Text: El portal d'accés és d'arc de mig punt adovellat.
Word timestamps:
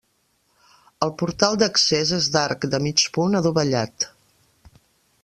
El 1.07 1.11
portal 1.21 1.59
d'accés 1.63 2.13
és 2.19 2.31
d'arc 2.37 2.67
de 2.73 2.81
mig 2.87 3.07
punt 3.19 3.41
adovellat. 3.41 4.09